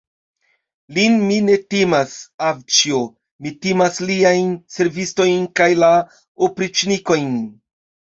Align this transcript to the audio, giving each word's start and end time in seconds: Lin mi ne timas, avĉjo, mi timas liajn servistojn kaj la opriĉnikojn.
Lin 0.97 1.17
mi 1.25 1.35
ne 1.49 1.57
timas, 1.73 2.15
avĉjo, 2.47 3.01
mi 3.47 3.51
timas 3.65 3.99
liajn 4.11 4.55
servistojn 4.77 5.45
kaj 5.61 5.69
la 5.85 5.91
opriĉnikojn. 6.49 7.29